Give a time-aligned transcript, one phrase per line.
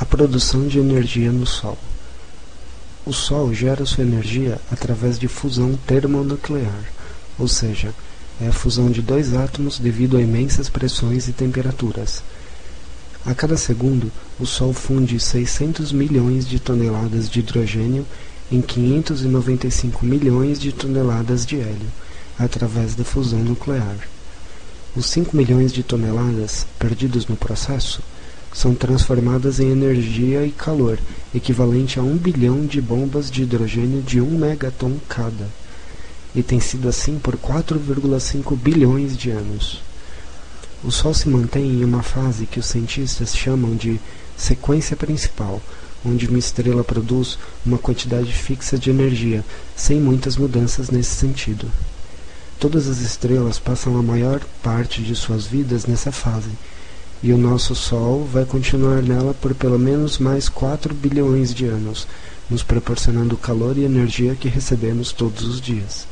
[0.00, 1.76] A produção de energia no Sol.
[3.04, 6.90] O Sol gera sua energia através de fusão termonuclear,
[7.38, 7.92] ou seja,
[8.40, 12.22] é a fusão de dois átomos devido a imensas pressões e temperaturas.
[13.26, 18.06] A cada segundo, o Sol funde 600 milhões de toneladas de hidrogênio
[18.50, 21.92] em 595 milhões de toneladas de hélio,
[22.38, 23.98] através da fusão nuclear.
[24.96, 28.00] Os 5 milhões de toneladas perdidos no processo
[28.52, 30.98] são transformadas em energia e calor,
[31.34, 35.48] equivalente a um bilhão de bombas de hidrogênio de 1 megaton cada.
[36.34, 39.82] E tem sido assim por 4,5 bilhões de anos.
[40.82, 44.00] O Sol se mantém em uma fase que os cientistas chamam de
[44.36, 45.60] sequência principal,
[46.04, 49.44] onde uma estrela produz uma quantidade fixa de energia,
[49.76, 51.70] sem muitas mudanças nesse sentido.
[52.58, 56.50] Todas as estrelas passam a maior parte de suas vidas nessa fase,
[57.22, 62.06] e o nosso Sol vai continuar nela por pelo menos mais 4 bilhões de anos,
[62.48, 66.06] nos proporcionando o calor e energia que recebemos todos os dias.